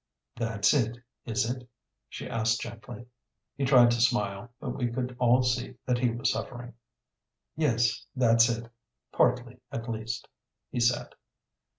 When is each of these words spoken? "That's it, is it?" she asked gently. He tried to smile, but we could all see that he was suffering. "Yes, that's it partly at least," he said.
"That's 0.35 0.73
it, 0.73 0.97
is 1.25 1.47
it?" 1.47 1.69
she 2.09 2.27
asked 2.27 2.59
gently. 2.59 3.05
He 3.55 3.65
tried 3.65 3.91
to 3.91 4.01
smile, 4.01 4.49
but 4.59 4.71
we 4.71 4.87
could 4.87 5.15
all 5.19 5.43
see 5.43 5.75
that 5.85 5.99
he 5.99 6.09
was 6.09 6.31
suffering. 6.31 6.73
"Yes, 7.55 8.07
that's 8.15 8.49
it 8.49 8.71
partly 9.11 9.57
at 9.71 9.87
least," 9.87 10.27
he 10.71 10.79
said. 10.79 11.13